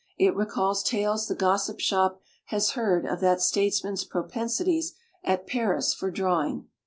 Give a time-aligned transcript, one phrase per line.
[0.17, 5.93] It recalls tales the Gos sip Shop has heard of that statesman's propensities at Paris
[5.93, 6.67] for drawing.